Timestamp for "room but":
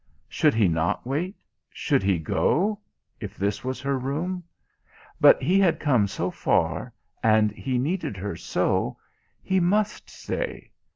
3.99-5.39